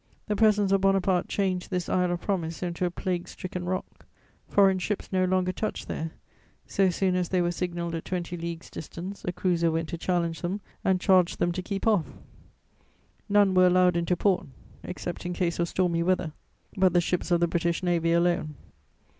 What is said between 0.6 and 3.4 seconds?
of Bonaparte changed this isle of promise into a plague